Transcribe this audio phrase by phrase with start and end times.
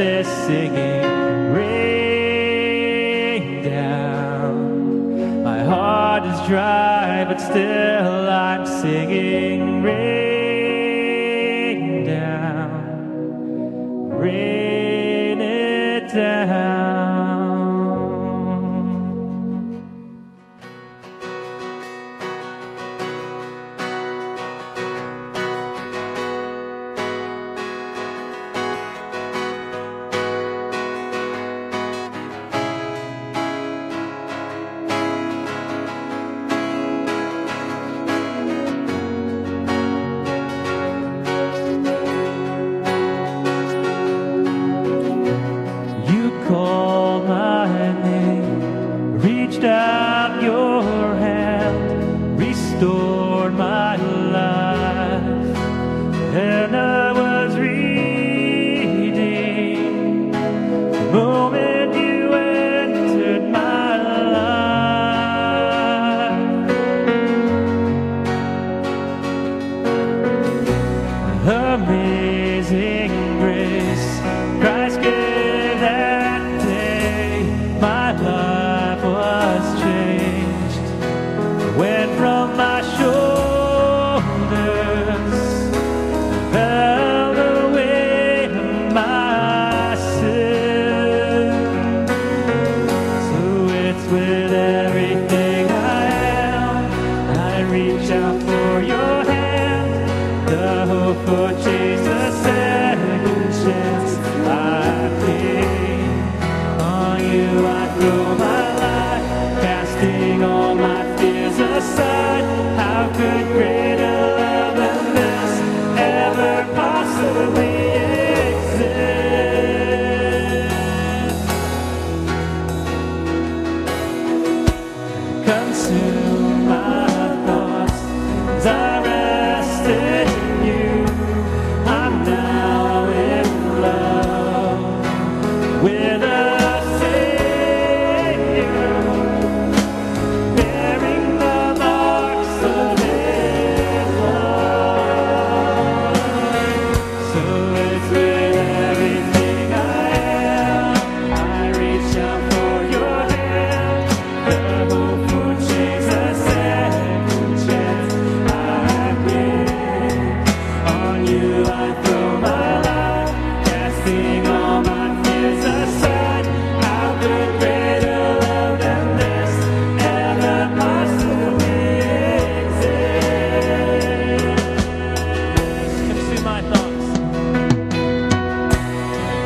[0.00, 2.72] this singing ring
[3.62, 5.42] down.
[5.44, 10.19] My heart is dry, but still I'm singing rain.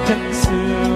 [0.06, 0.93] consumed.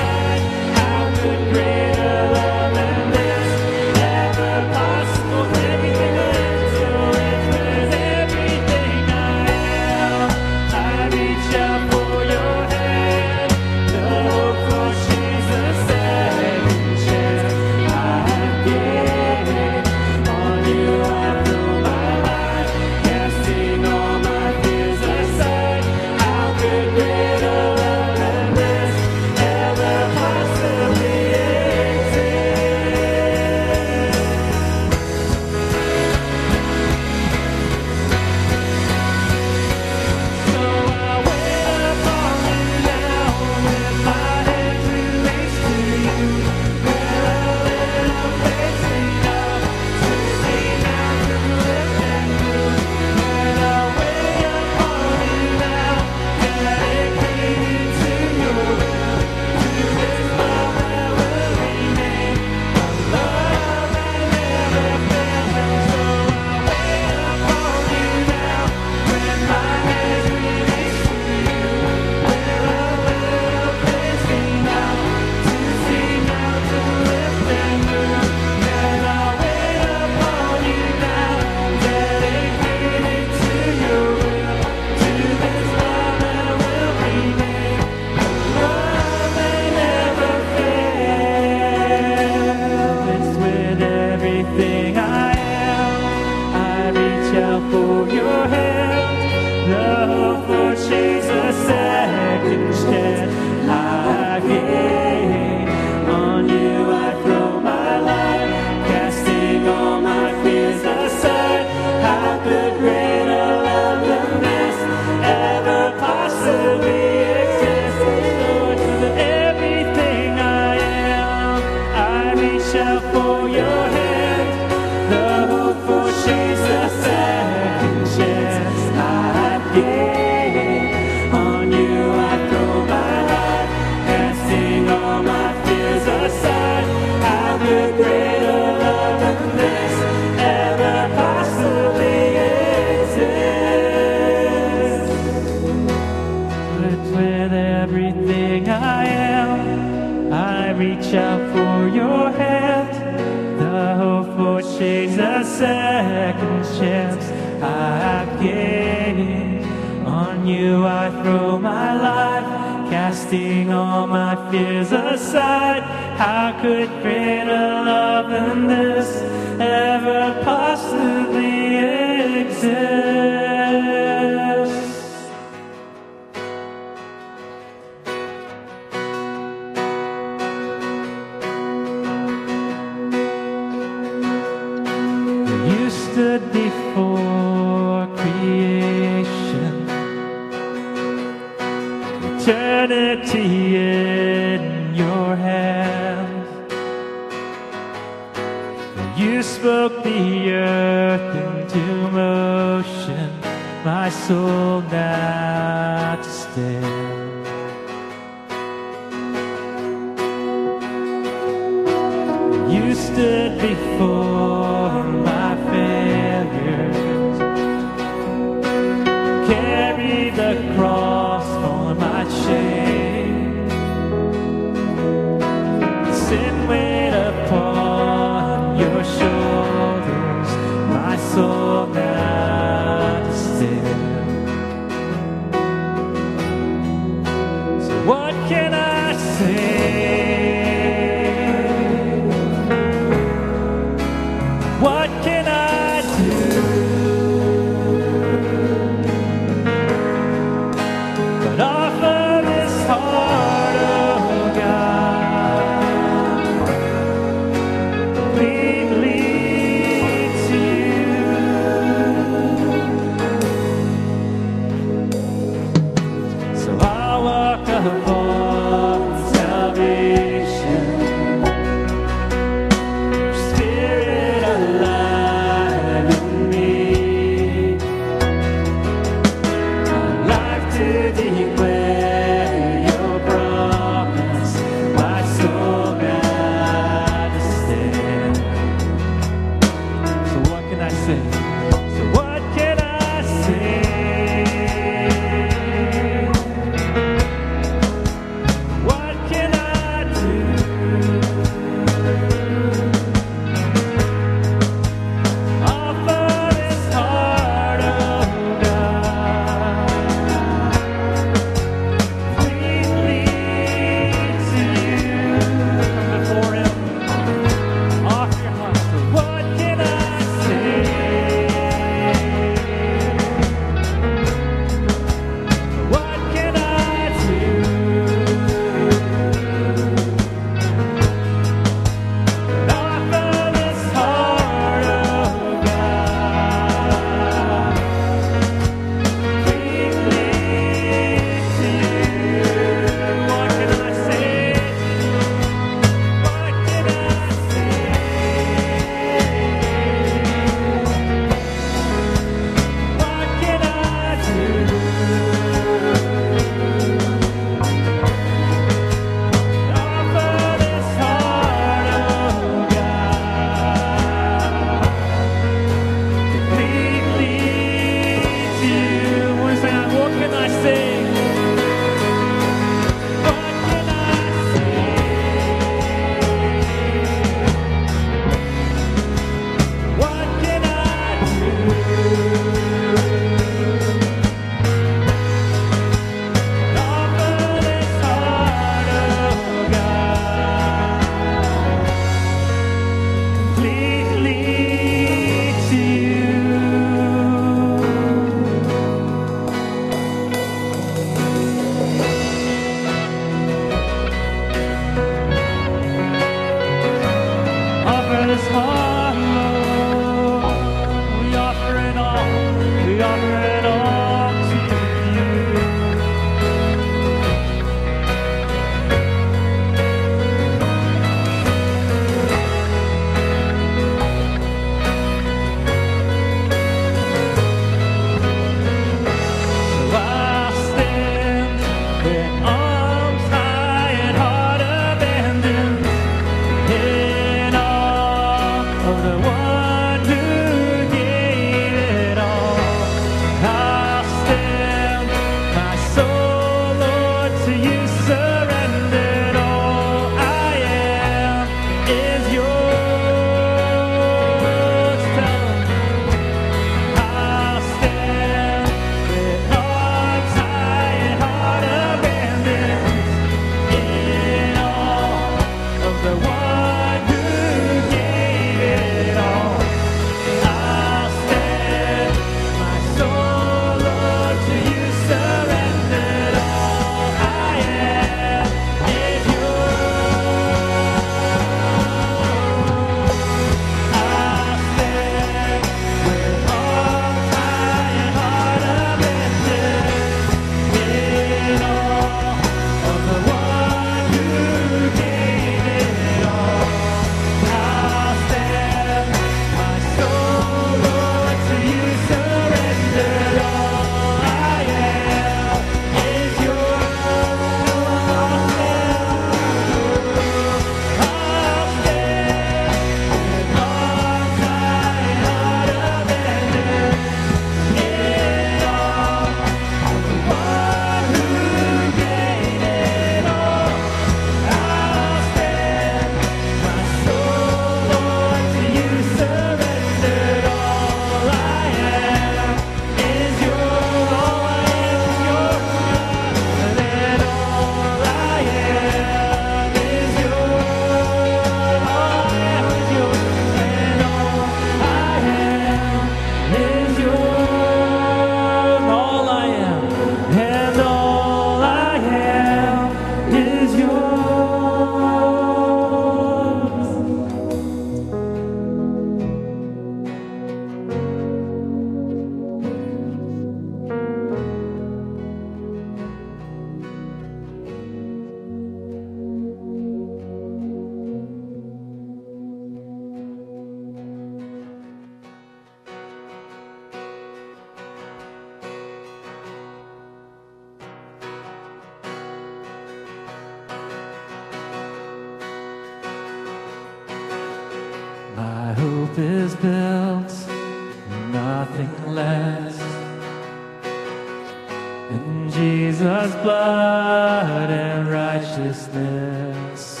[595.60, 600.00] Jesus' blood and righteousness.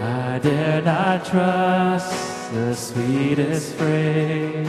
[0.00, 4.64] I dare not trust the sweetest frame,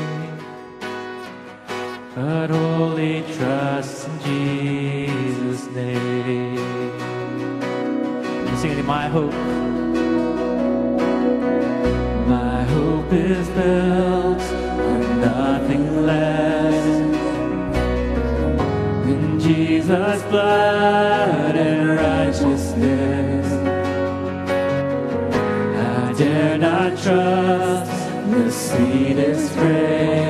[2.16, 6.58] but wholly trust in Jesus' name.
[8.58, 9.32] Sing it, singing my hope.
[12.28, 14.42] My hope is built
[14.92, 16.97] on nothing less.
[19.48, 23.48] Jesus' blood and righteousness.
[25.74, 27.92] I dare not trust
[28.30, 30.27] the sweetest praise.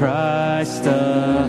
[0.00, 1.39] Christ uh,